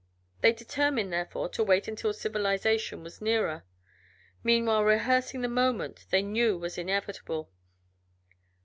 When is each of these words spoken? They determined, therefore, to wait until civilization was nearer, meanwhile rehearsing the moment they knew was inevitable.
They 0.41 0.51
determined, 0.51 1.13
therefore, 1.13 1.47
to 1.49 1.63
wait 1.63 1.87
until 1.87 2.11
civilization 2.11 3.03
was 3.03 3.21
nearer, 3.21 3.63
meanwhile 4.43 4.83
rehearsing 4.83 5.41
the 5.41 5.47
moment 5.47 6.07
they 6.09 6.23
knew 6.23 6.57
was 6.57 6.75
inevitable. 6.75 7.51